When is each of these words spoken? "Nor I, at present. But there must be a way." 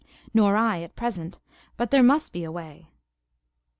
"Nor 0.33 0.55
I, 0.57 0.81
at 0.81 0.95
present. 0.95 1.37
But 1.77 1.91
there 1.91 2.01
must 2.01 2.33
be 2.33 2.43
a 2.43 2.51
way." 2.51 2.89